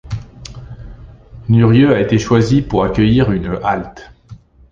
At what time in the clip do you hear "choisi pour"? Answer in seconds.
2.17-2.83